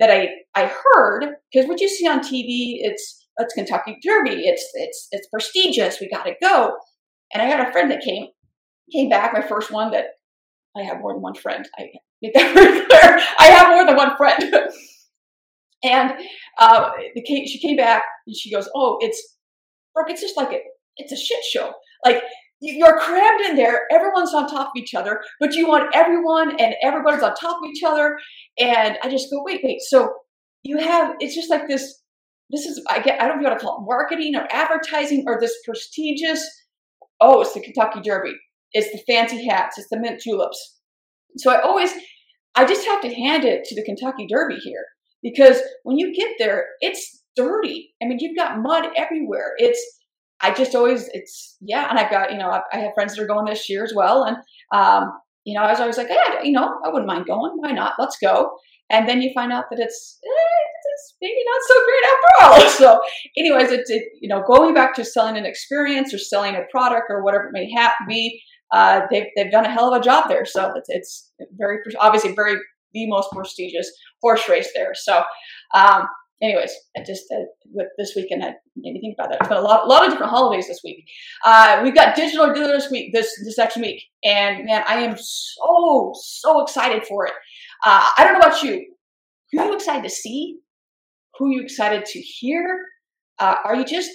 that 0.00 0.10
I 0.10 0.28
I 0.54 0.66
heard 0.66 1.36
because 1.52 1.68
what 1.68 1.80
you 1.80 1.88
see 1.88 2.06
on 2.08 2.20
TV, 2.20 2.78
it's 2.80 3.26
it's 3.38 3.54
Kentucky 3.54 3.98
Derby, 4.02 4.42
it's 4.46 4.68
it's 4.74 5.08
it's 5.12 5.28
prestigious, 5.28 6.00
we 6.00 6.08
got 6.08 6.24
to 6.24 6.34
go. 6.42 6.76
And 7.32 7.42
I 7.42 7.46
had 7.46 7.66
a 7.66 7.72
friend 7.72 7.90
that 7.90 8.02
came 8.02 8.26
came 8.92 9.08
back, 9.08 9.32
my 9.32 9.42
first 9.42 9.70
one 9.70 9.90
that 9.92 10.06
I 10.76 10.82
have 10.82 11.00
more 11.00 11.12
than 11.14 11.22
one 11.22 11.34
friend. 11.34 11.66
I 11.78 11.88
make 12.20 12.34
that 12.34 12.52
clear. 12.52 13.20
I 13.38 13.46
have 13.48 13.68
more 13.68 13.86
than 13.86 13.96
one 13.96 14.16
friend. 14.16 14.42
and 15.84 16.14
uh, 16.58 16.90
the, 17.14 17.46
she 17.46 17.60
came 17.60 17.76
back 17.76 18.02
and 18.26 18.36
she 18.36 18.50
goes, 18.52 18.68
"Oh, 18.74 18.98
it's 19.00 19.36
Brooke, 19.94 20.10
it's 20.10 20.20
just 20.20 20.36
like 20.36 20.52
a, 20.52 20.58
it's 20.96 21.12
a 21.12 21.16
shit 21.16 21.42
show. 21.44 21.72
Like 22.04 22.22
you're 22.72 22.98
crammed 22.98 23.40
in 23.42 23.56
there. 23.56 23.82
Everyone's 23.92 24.32
on 24.32 24.48
top 24.48 24.68
of 24.68 24.76
each 24.76 24.94
other, 24.94 25.20
but 25.38 25.54
you 25.54 25.66
want 25.66 25.94
everyone 25.94 26.58
and 26.60 26.74
everybody's 26.82 27.22
on 27.22 27.34
top 27.34 27.58
of 27.62 27.70
each 27.70 27.82
other. 27.82 28.18
And 28.58 28.96
I 29.02 29.10
just 29.10 29.30
go, 29.30 29.42
wait, 29.44 29.60
wait. 29.62 29.80
So 29.82 30.14
you 30.62 30.78
have, 30.78 31.14
it's 31.20 31.34
just 31.34 31.50
like 31.50 31.68
this, 31.68 32.00
this 32.50 32.64
is, 32.66 32.82
I 32.88 33.00
get, 33.00 33.20
I 33.20 33.28
don't 33.28 33.42
know 33.42 33.48
what 33.48 33.58
to 33.58 33.64
call 33.64 33.82
it, 33.82 33.86
marketing 33.86 34.34
or 34.34 34.46
advertising 34.50 35.24
or 35.26 35.38
this 35.38 35.54
prestigious, 35.64 36.42
oh, 37.20 37.42
it's 37.42 37.54
the 37.54 37.60
Kentucky 37.60 38.00
Derby. 38.00 38.34
It's 38.72 38.90
the 38.92 39.12
fancy 39.12 39.46
hats. 39.46 39.78
It's 39.78 39.88
the 39.90 40.00
mint 40.00 40.20
juleps. 40.20 40.78
So 41.36 41.50
I 41.52 41.60
always, 41.60 41.92
I 42.54 42.64
just 42.64 42.86
have 42.86 43.00
to 43.02 43.14
hand 43.14 43.44
it 43.44 43.64
to 43.64 43.74
the 43.74 43.84
Kentucky 43.84 44.26
Derby 44.26 44.56
here 44.56 44.84
because 45.22 45.60
when 45.82 45.98
you 45.98 46.14
get 46.14 46.32
there, 46.38 46.66
it's 46.80 47.22
dirty. 47.36 47.92
I 48.02 48.06
mean, 48.06 48.18
you've 48.20 48.36
got 48.36 48.60
mud 48.60 48.86
everywhere. 48.96 49.52
It's, 49.58 49.80
I 50.40 50.52
just 50.52 50.74
always, 50.74 51.08
it's, 51.12 51.56
yeah. 51.60 51.88
And 51.88 51.98
I've 51.98 52.10
got, 52.10 52.32
you 52.32 52.38
know, 52.38 52.50
I, 52.50 52.60
I 52.72 52.78
have 52.78 52.94
friends 52.94 53.14
that 53.14 53.22
are 53.22 53.26
going 53.26 53.46
this 53.46 53.68
year 53.70 53.84
as 53.84 53.92
well. 53.94 54.24
And, 54.24 54.36
um, 54.72 55.12
you 55.44 55.54
know, 55.54 55.62
I 55.64 55.70
was 55.70 55.80
always 55.80 55.96
like, 55.96 56.08
yeah, 56.10 56.42
you 56.42 56.52
know, 56.52 56.68
I 56.84 56.88
wouldn't 56.88 57.06
mind 57.06 57.26
going. 57.26 57.52
Why 57.56 57.72
not? 57.72 57.94
Let's 57.98 58.18
go. 58.18 58.56
and 58.90 59.08
then 59.08 59.22
you 59.22 59.30
find 59.34 59.52
out 59.52 59.64
that 59.70 59.80
it's, 59.80 60.18
eh, 60.24 60.64
it's 60.92 61.14
maybe 61.20 61.42
not 61.46 61.60
so 61.68 61.74
great 61.84 62.04
after 62.12 62.28
all. 62.40 62.70
So, 62.84 63.00
anyways, 63.36 63.70
it's 63.70 63.90
it, 63.90 64.04
you 64.20 64.28
know 64.28 64.42
going 64.46 64.74
back 64.74 64.94
to 64.96 65.04
selling 65.04 65.36
an 65.36 65.46
experience 65.46 66.12
or 66.12 66.18
selling 66.18 66.54
a 66.54 66.62
product 66.70 67.06
or 67.08 67.22
whatever 67.22 67.46
it 67.46 67.52
may 67.52 67.70
have 67.72 67.92
be. 68.08 68.40
Uh, 68.72 69.02
they've 69.10 69.26
they've 69.36 69.50
done 69.50 69.64
a 69.64 69.70
hell 69.70 69.92
of 69.94 70.00
a 70.00 70.04
job 70.04 70.28
there. 70.28 70.44
So 70.44 70.72
it's 70.76 70.88
it's 70.88 71.32
very 71.56 71.78
obviously 72.00 72.34
very 72.34 72.56
the 72.92 73.06
most 73.08 73.30
prestigious 73.32 73.90
horse 74.22 74.48
race 74.48 74.70
there. 74.74 74.92
So. 74.94 75.22
Um, 75.74 76.06
anyways, 76.44 76.72
I 76.96 77.02
just 77.02 77.24
uh, 77.32 77.44
with 77.72 77.88
this 77.98 78.12
weekend 78.14 78.44
I 78.44 78.54
made 78.76 78.92
me 78.94 79.00
think 79.00 79.16
about 79.18 79.30
that. 79.30 79.40
It's 79.40 79.48
been 79.48 79.58
a 79.58 79.62
lot, 79.62 79.84
a 79.84 79.88
lot 79.88 80.04
of 80.04 80.10
different 80.10 80.30
holidays 80.30 80.68
this 80.68 80.80
week. 80.84 81.04
Uh, 81.44 81.80
we've 81.82 81.94
got 81.94 82.14
digital 82.14 82.52
dealer 82.52 82.72
this 82.72 82.90
week, 82.90 83.12
this 83.12 83.28
this 83.44 83.58
next 83.58 83.76
week, 83.76 84.02
and 84.24 84.66
man, 84.66 84.84
I 84.86 84.96
am 84.96 85.16
so 85.16 86.12
so 86.14 86.62
excited 86.62 87.06
for 87.06 87.26
it. 87.26 87.32
Uh, 87.84 88.08
I 88.18 88.24
don't 88.24 88.34
know 88.34 88.40
about 88.40 88.62
you. 88.62 88.86
Who 89.52 89.60
are 89.60 89.66
you 89.66 89.74
excited 89.74 90.04
to 90.04 90.10
see? 90.10 90.58
Who 91.38 91.46
are 91.46 91.52
you 91.52 91.62
excited 91.62 92.04
to 92.04 92.20
hear? 92.20 92.80
Uh, 93.38 93.56
are 93.64 93.74
you 93.74 93.84
just 93.84 94.10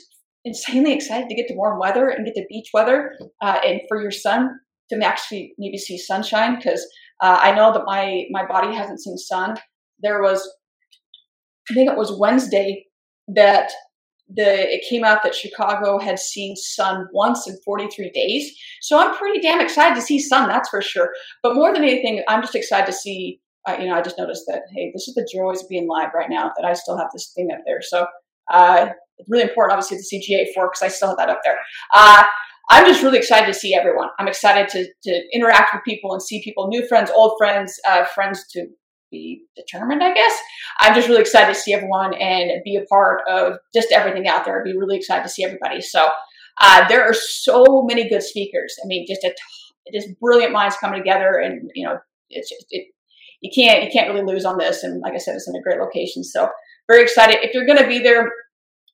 insanely 0.46 0.94
excited 0.94 1.28
to 1.30 1.36
get 1.36 1.48
to 1.48 1.56
warm 1.56 1.80
weather 1.80 2.10
and 2.10 2.26
get 2.26 2.36
to 2.36 2.46
beach 2.50 2.70
weather, 2.74 3.14
uh, 3.42 3.60
and 3.66 3.82
for 3.88 4.02
your 4.02 4.12
son 4.12 4.50
to 4.90 5.04
actually 5.04 5.54
maybe 5.58 5.78
see 5.78 5.98
sunshine? 5.98 6.56
Because 6.56 6.86
uh, 7.22 7.38
I 7.42 7.54
know 7.54 7.74
that 7.74 7.84
my 7.86 8.26
my 8.32 8.46
body 8.46 8.74
hasn't 8.74 9.02
seen 9.02 9.18
sun. 9.18 9.58
There 10.02 10.22
was 10.22 10.48
I 11.70 11.74
think 11.74 11.90
it 11.90 11.98
was 11.98 12.18
Wednesday 12.20 12.86
that 13.28 13.72
the 14.30 14.74
it 14.74 14.84
came 14.90 15.04
out 15.04 15.24
that 15.24 15.36
Chicago 15.36 16.00
had 16.00 16.20
seen 16.20 16.56
sun 16.56 17.08
once 17.14 17.48
in 17.48 17.58
43 17.66 18.12
days. 18.12 18.56
So 18.82 19.00
I'm 19.00 19.16
pretty 19.16 19.40
damn 19.40 19.62
excited 19.62 19.96
to 19.96 20.02
see 20.02 20.20
sun, 20.20 20.48
that's 20.48 20.70
for 20.70 20.82
sure. 20.82 21.12
But 21.42 21.56
more 21.56 21.74
than 21.74 21.84
anything, 21.84 22.24
I'm 22.28 22.42
just 22.42 22.56
excited 22.56 22.86
to 22.88 22.94
see. 22.94 23.42
Uh, 23.68 23.76
you 23.80 23.88
know, 23.88 23.96
I 23.96 24.02
just 24.02 24.18
noticed 24.18 24.44
that 24.48 24.62
hey, 24.74 24.92
this 24.94 25.08
is 25.08 25.16
the 25.16 25.28
joys 25.32 25.62
of 25.62 25.70
being 25.70 25.88
live 25.88 26.12
right 26.14 26.30
now. 26.30 26.52
That 26.56 26.66
I 26.66 26.74
still 26.74 26.98
have 26.98 27.10
this 27.14 27.32
thing 27.36 27.50
up 27.52 27.60
there. 27.66 27.82
So 27.82 28.08
uh, 28.52 28.90
it's 29.18 29.30
really 29.30 29.44
important, 29.44 29.74
obviously, 29.74 29.98
to 29.98 30.04
see 30.04 30.20
GA4 30.20 30.70
because 30.72 30.82
I 30.82 30.88
still 30.88 31.10
have 31.10 31.18
that 31.18 31.30
up 31.30 31.42
there. 31.44 31.60
Uh, 31.94 32.24
I'm 32.72 32.86
just 32.86 33.02
really 33.02 33.18
excited 33.18 33.48
to 33.48 33.54
see 33.54 33.74
everyone. 33.74 34.10
I'm 34.20 34.28
excited 34.28 34.70
to 34.70 34.88
to 35.04 35.24
interact 35.34 35.74
with 35.74 35.84
people 35.84 36.14
and 36.14 36.22
see 36.22 36.44
people, 36.44 36.68
new 36.68 36.88
friends, 36.88 37.12
old 37.14 37.34
friends, 37.38 37.80
uh, 37.88 38.06
friends 38.06 38.46
to 38.52 38.68
be 39.12 39.44
determined, 39.56 40.04
I 40.04 40.14
guess. 40.14 40.34
I'm 40.80 40.96
just 40.96 41.08
really 41.08 41.22
excited 41.22 41.54
to 41.54 41.60
see 41.60 41.74
everyone 41.74 42.14
and 42.16 42.52
be 42.64 42.76
a 42.76 42.86
part 42.86 43.22
of 43.30 43.58
just 43.74 43.92
everything 43.92 44.28
out 44.28 44.46
there. 44.46 44.60
I'd 44.60 44.66
be 44.66 44.78
really 44.78 44.98
excited 44.98 45.24
to 45.24 45.30
see 45.30 45.44
everybody. 45.44 45.82
So 45.82 46.10
uh, 46.62 46.88
there 46.88 47.04
are 47.04 47.14
so 47.14 47.84
many 47.88 48.10
good 48.10 48.24
speakers. 48.24 48.76
I 48.84 48.88
mean, 48.88 49.06
just 49.08 49.24
a 49.24 49.34
just 49.94 50.20
brilliant 50.20 50.52
minds 50.52 50.78
coming 50.78 51.00
together, 51.00 51.38
and 51.38 51.70
you 51.74 51.86
know, 51.86 51.98
it's 52.30 52.50
just 52.50 52.66
it. 52.70 52.88
You 53.42 53.50
can't 53.54 53.84
you 53.84 53.90
can't 53.92 54.14
really 54.14 54.26
lose 54.26 54.46
on 54.46 54.58
this. 54.58 54.84
And 54.84 55.02
like 55.02 55.14
I 55.14 55.18
said, 55.18 55.36
it's 55.36 55.48
in 55.48 55.56
a 55.56 55.62
great 55.62 55.80
location. 55.80 56.24
So 56.24 56.50
very 56.90 57.04
excited. 57.04 57.38
If 57.42 57.54
you're 57.54 57.66
going 57.66 57.78
to 57.78 57.88
be 57.88 58.00
there, 58.00 58.30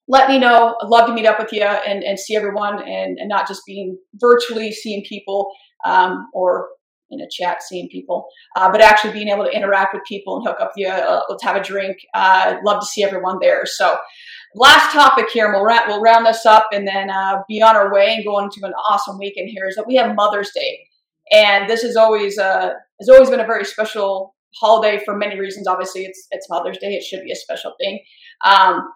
let 0.08 0.28
me 0.28 0.38
know. 0.38 0.76
I'd 0.80 0.88
love 0.88 1.08
to 1.08 1.14
meet 1.14 1.26
up 1.26 1.38
with 1.38 1.52
you 1.52 1.62
and, 1.62 2.04
and 2.04 2.18
see 2.18 2.36
everyone 2.36 2.82
and, 2.82 3.18
and 3.18 3.28
not 3.28 3.48
just 3.48 3.62
being 3.66 3.98
virtually 4.14 4.70
seeing 4.70 5.02
people 5.04 5.50
um, 5.84 6.28
or 6.32 6.68
in 7.10 7.20
a 7.20 7.28
chat 7.30 7.62
seeing 7.62 7.88
people, 7.88 8.26
uh, 8.56 8.70
but 8.70 8.80
actually 8.80 9.12
being 9.12 9.28
able 9.28 9.44
to 9.44 9.50
interact 9.50 9.94
with 9.94 10.02
people 10.04 10.36
and 10.36 10.46
hook 10.46 10.60
up 10.60 10.72
you. 10.76 10.88
Uh, 10.88 11.22
let's 11.28 11.42
have 11.42 11.56
a 11.56 11.62
drink. 11.62 11.98
Uh, 12.14 12.56
love 12.64 12.80
to 12.80 12.86
see 12.86 13.02
everyone 13.02 13.38
there. 13.40 13.62
So, 13.64 13.96
last 14.54 14.92
topic 14.92 15.26
here, 15.32 15.46
and 15.46 15.54
we'll, 15.54 15.64
ra- 15.64 15.84
we'll 15.86 16.00
round 16.00 16.26
this 16.26 16.44
up 16.46 16.68
and 16.72 16.86
then 16.86 17.10
uh, 17.10 17.42
be 17.48 17.62
on 17.62 17.76
our 17.76 17.92
way 17.92 18.14
and 18.14 18.24
go 18.24 18.38
into 18.38 18.60
an 18.62 18.72
awesome 18.88 19.18
weekend 19.18 19.48
here. 19.50 19.66
Is 19.66 19.76
that 19.76 19.86
we 19.86 19.96
have 19.96 20.14
Mother's 20.14 20.50
Day, 20.54 20.78
and 21.32 21.68
this 21.68 21.84
is 21.84 21.96
always 21.96 22.38
uh, 22.38 22.70
has 23.00 23.08
always 23.08 23.30
been 23.30 23.40
a 23.40 23.46
very 23.46 23.64
special 23.64 24.34
holiday 24.60 25.00
for 25.04 25.16
many 25.16 25.38
reasons. 25.38 25.66
Obviously, 25.66 26.04
it's 26.04 26.26
it's 26.30 26.48
Mother's 26.50 26.78
Day; 26.78 26.94
it 26.94 27.04
should 27.04 27.22
be 27.22 27.32
a 27.32 27.36
special 27.36 27.74
thing. 27.80 28.00
Um, 28.44 28.88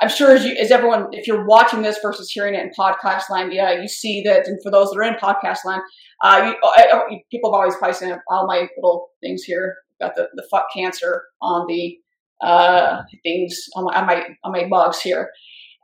I'm 0.00 0.08
sure 0.08 0.34
as, 0.34 0.44
you, 0.44 0.56
as 0.56 0.70
everyone, 0.70 1.08
if 1.12 1.26
you're 1.26 1.46
watching 1.46 1.82
this 1.82 1.98
versus 2.02 2.30
hearing 2.30 2.54
it 2.54 2.62
in 2.62 2.70
podcast 2.76 3.30
land, 3.30 3.52
yeah, 3.52 3.80
you 3.80 3.86
see 3.86 4.22
that. 4.22 4.46
And 4.48 4.60
for 4.62 4.70
those 4.70 4.90
that 4.90 4.98
are 4.98 5.02
in 5.04 5.14
podcast 5.14 5.64
land, 5.64 5.82
uh, 6.22 6.42
you, 6.46 6.56
I, 6.64 6.86
I, 6.92 7.22
people 7.30 7.52
have 7.52 7.58
always 7.58 7.76
probably 7.76 7.94
seen 7.94 8.16
all 8.28 8.46
my 8.46 8.66
little 8.76 9.10
things 9.22 9.44
here. 9.44 9.76
Got 10.00 10.16
the, 10.16 10.28
the 10.34 10.46
fuck 10.50 10.66
cancer 10.74 11.24
on 11.40 11.66
the 11.68 11.98
uh, 12.44 13.02
things 13.22 13.68
on 13.76 13.84
my, 13.84 14.00
on 14.00 14.06
my 14.06 14.22
on 14.42 14.52
my 14.52 14.64
mugs 14.66 15.00
here. 15.00 15.30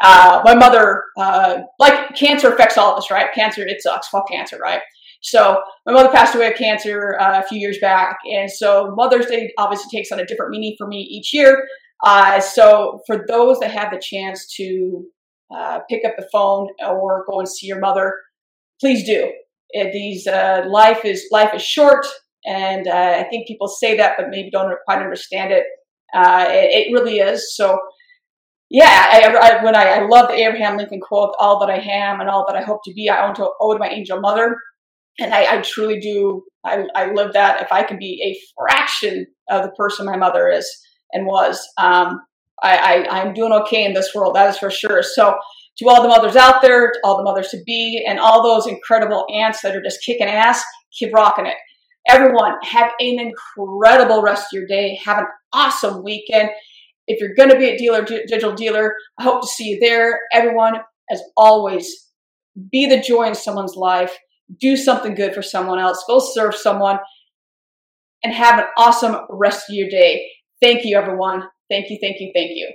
Uh, 0.03 0.41
my 0.45 0.55
mother, 0.55 1.05
uh, 1.17 1.59
like 1.79 2.15
cancer 2.17 2.53
affects 2.53 2.79
all 2.79 2.93
of 2.93 2.99
us, 2.99 3.11
right? 3.11 3.33
Cancer, 3.35 3.67
it 3.67 3.81
sucks. 3.81 4.09
Fuck 4.09 4.29
cancer, 4.29 4.59
right? 4.59 4.81
So 5.21 5.61
my 5.87 5.93
mother 5.93 6.11
passed 6.11 6.35
away 6.35 6.49
of 6.49 6.55
cancer 6.55 7.17
uh, 7.21 7.41
a 7.41 7.47
few 7.47 7.59
years 7.59 7.79
back, 7.81 8.19
and 8.25 8.51
so 8.51 8.93
Mother's 8.97 9.27
Day 9.27 9.53
obviously 9.59 9.97
takes 9.97 10.13
on 10.13 10.21
a 10.21 10.27
different 10.27 10.51
meaning 10.51 10.75
for 10.79 10.87
me 10.87 10.99
each 10.99 11.35
year. 11.35 11.67
Uh, 12.05 12.41
so 12.41 13.01
for 13.07 13.25
those 13.29 13.59
that 13.61 13.71
have 13.71 13.91
the 13.91 14.01
chance 14.01 14.47
to 14.57 15.05
uh, 15.55 15.81
pick 15.89 16.05
up 16.05 16.15
the 16.17 16.29
phone 16.31 16.69
or 16.87 17.25
go 17.29 17.39
and 17.39 17.49
see 17.49 17.67
your 17.67 17.81
mother, 17.81 18.15
please 18.81 19.05
do. 19.05 19.33
It, 19.71 19.93
these 19.93 20.27
uh, 20.27 20.65
life 20.69 21.05
is 21.05 21.27
life 21.31 21.55
is 21.55 21.63
short, 21.63 22.07
and 22.47 22.87
uh, 22.87 23.17
I 23.19 23.25
think 23.25 23.47
people 23.47 23.69
say 23.69 23.97
that, 23.97 24.15
but 24.17 24.31
maybe 24.31 24.51
don't 24.51 24.73
quite 24.87 25.03
understand 25.03 25.53
it. 25.53 25.65
Uh, 26.15 26.47
it, 26.49 26.87
it, 26.87 26.93
really 26.93 27.19
is. 27.19 27.55
So 27.55 27.79
yeah, 28.71 29.07
I, 29.11 29.59
I, 29.59 29.65
when 29.65 29.77
I, 29.77 29.85
I 29.89 30.07
love 30.07 30.29
the 30.29 30.37
Abraham 30.37 30.79
Lincoln 30.79 31.01
quote, 31.01 31.35
"All 31.39 31.61
that 31.61 31.71
I 31.71 31.79
am 31.79 32.21
and 32.21 32.31
all 32.31 32.47
that 32.49 32.57
I 32.57 32.63
hope 32.63 32.81
to 32.85 32.95
be, 32.95 33.11
I 33.11 33.29
owe 33.29 33.35
to, 33.35 33.51
owe 33.61 33.73
to 33.75 33.79
my 33.79 33.89
angel 33.89 34.21
mother." 34.21 34.57
And 35.21 35.35
I, 35.35 35.59
I 35.59 35.63
truly 35.63 36.01
do. 36.01 36.45
I, 36.65 36.85
I 36.95 37.13
live 37.13 37.33
that. 37.35 37.61
If 37.61 37.73
I 37.73 37.83
can 37.83 37.99
be 37.99 38.23
a 38.25 38.39
fraction 38.59 39.27
of 39.51 39.65
the 39.65 39.73
person 39.73 40.07
my 40.07 40.17
mother 40.17 40.49
is, 40.49 40.67
and 41.13 41.27
was. 41.27 41.67
Um, 41.79 42.21
I, 42.63 42.77
I, 42.77 43.21
I'm 43.21 43.35
doing 43.35 43.53
okay 43.53 43.85
in 43.85 43.95
this 43.95 44.15
world, 44.15 44.35
that 44.35 44.51
is 44.51 44.59
for 44.59 44.71
sure. 44.71 45.03
So, 45.03 45.39
to 45.79 45.89
all 45.89 46.03
the 46.03 46.09
mothers 46.09 46.35
out 46.35 46.61
there, 46.61 46.91
to 46.91 46.99
all 47.05 47.17
the 47.17 47.23
mothers 47.23 47.51
to 47.51 47.63
be, 47.65 48.05
and 48.07 48.19
all 48.19 48.43
those 48.43 48.67
incredible 48.67 49.25
aunts 49.33 49.63
that 49.63 49.77
are 49.77 49.83
just 49.83 50.05
kicking 50.05 50.27
ass, 50.27 50.65
keep 50.93 51.15
rocking 51.15 51.47
it. 51.47 51.55
Everyone, 52.09 52.55
have 52.63 52.91
an 52.99 53.21
incredible 53.21 54.23
rest 54.23 54.47
of 54.47 54.59
your 54.59 54.67
day. 54.67 54.99
Have 55.05 55.19
an 55.19 55.27
awesome 55.53 56.03
weekend. 56.03 56.51
If 57.07 57.21
you're 57.21 57.35
going 57.35 57.51
to 57.51 57.59
be 57.59 57.69
a 57.69 57.79
dealer, 57.79 58.03
digital 58.03 58.55
dealer, 58.55 58.95
I 59.19 59.23
hope 59.23 59.43
to 59.43 59.47
see 59.47 59.69
you 59.69 59.79
there. 59.81 60.21
Everyone, 60.33 60.75
as 61.11 61.23
always, 61.37 62.09
be 62.73 62.87
the 62.87 63.01
joy 63.01 63.29
in 63.29 63.35
someone's 63.35 63.77
life. 63.77 64.17
Do 64.59 64.77
something 64.77 65.15
good 65.15 65.35
for 65.35 65.43
someone 65.43 65.79
else. 65.79 66.03
Go 66.09 66.19
serve 66.19 66.55
someone 66.55 66.99
and 68.25 68.33
have 68.33 68.59
an 68.59 68.67
awesome 68.77 69.17
rest 69.31 69.69
of 69.69 69.77
your 69.77 69.89
day. 69.89 70.27
Thank 70.61 70.85
you, 70.85 70.99
everyone. 70.99 71.49
Thank 71.71 71.91
you, 71.91 71.99
thank 72.01 72.21
you, 72.21 72.33
thank 72.35 72.51
you. 72.57 72.73